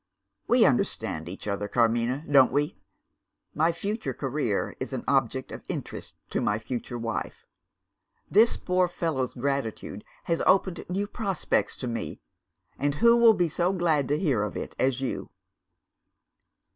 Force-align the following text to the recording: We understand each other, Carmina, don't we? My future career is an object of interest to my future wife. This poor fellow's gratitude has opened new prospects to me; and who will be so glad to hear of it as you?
We 0.47 0.65
understand 0.65 1.29
each 1.29 1.47
other, 1.47 1.67
Carmina, 1.67 2.25
don't 2.27 2.51
we? 2.51 2.75
My 3.53 3.71
future 3.71 4.15
career 4.15 4.75
is 4.79 4.93
an 4.93 5.03
object 5.07 5.51
of 5.51 5.61
interest 5.69 6.15
to 6.31 6.41
my 6.41 6.57
future 6.57 6.97
wife. 6.97 7.45
This 8.27 8.57
poor 8.57 8.87
fellow's 8.87 9.35
gratitude 9.35 10.03
has 10.23 10.41
opened 10.47 10.85
new 10.89 11.05
prospects 11.05 11.77
to 11.77 11.87
me; 11.87 12.19
and 12.79 12.95
who 12.95 13.21
will 13.21 13.35
be 13.35 13.47
so 13.47 13.73
glad 13.73 14.07
to 14.07 14.17
hear 14.17 14.41
of 14.41 14.57
it 14.57 14.73
as 14.79 15.01
you? 15.01 15.29